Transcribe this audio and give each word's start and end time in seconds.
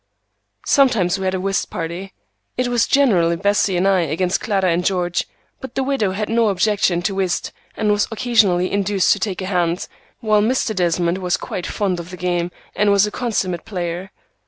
Sometimes 0.65 1.19
we 1.19 1.25
had 1.25 1.35
a 1.35 1.39
whist 1.39 1.69
party. 1.69 2.15
It 2.57 2.69
was 2.69 2.87
generally 2.87 3.35
Bessie 3.35 3.77
and 3.77 3.87
I 3.87 3.99
against 4.01 4.41
Clara 4.41 4.65
and 4.71 4.83
George, 4.83 5.27
but 5.59 5.75
the 5.75 5.83
widow 5.83 6.09
had 6.13 6.27
no 6.27 6.47
objection 6.49 7.03
to 7.03 7.13
whist 7.13 7.51
and 7.77 7.91
was 7.91 8.07
occasionally 8.11 8.71
induced 8.71 9.13
to 9.13 9.19
take 9.19 9.43
a 9.43 9.45
hand, 9.45 9.87
while 10.19 10.41
Mr. 10.41 10.75
Desmond 10.75 11.19
was 11.19 11.37
quite 11.37 11.67
fond 11.67 11.99
of 11.99 12.09
the 12.09 12.17
game 12.17 12.49
and 12.75 12.89
was 12.89 13.05
a 13.05 13.11
consummate 13.11 13.63
player. 13.63 14.09